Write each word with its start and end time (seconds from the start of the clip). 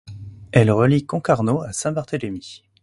Elle 0.51 0.71
relie 0.71 1.05
Concarneau 1.05 1.61
à 1.61 1.73
Saint-Barthélémy. 1.73 2.63